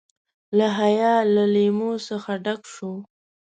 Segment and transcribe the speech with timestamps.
[0.57, 2.91] له حیا له لیمو څخه کډه شو.